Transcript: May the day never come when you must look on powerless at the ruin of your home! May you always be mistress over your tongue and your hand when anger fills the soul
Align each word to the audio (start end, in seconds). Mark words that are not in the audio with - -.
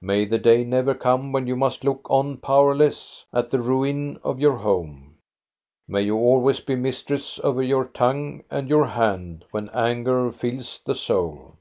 May 0.00 0.24
the 0.24 0.38
day 0.38 0.64
never 0.64 0.94
come 0.94 1.30
when 1.30 1.46
you 1.46 1.56
must 1.56 1.84
look 1.84 2.08
on 2.08 2.38
powerless 2.38 3.26
at 3.34 3.50
the 3.50 3.60
ruin 3.60 4.18
of 4.24 4.40
your 4.40 4.56
home! 4.56 5.18
May 5.86 6.00
you 6.00 6.16
always 6.16 6.60
be 6.60 6.74
mistress 6.74 7.38
over 7.44 7.62
your 7.62 7.84
tongue 7.84 8.44
and 8.50 8.70
your 8.70 8.86
hand 8.86 9.44
when 9.50 9.68
anger 9.74 10.32
fills 10.32 10.80
the 10.86 10.94
soul 10.94 11.58